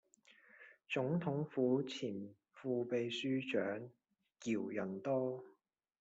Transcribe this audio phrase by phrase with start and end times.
[0.89, 3.89] 總統府前副祕書長
[4.51, 5.43] 姚人多